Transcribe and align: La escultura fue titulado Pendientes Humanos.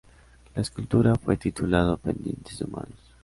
La 0.55 0.63
escultura 0.63 1.13
fue 1.15 1.37
titulado 1.37 1.95
Pendientes 1.95 2.59
Humanos. 2.61 2.99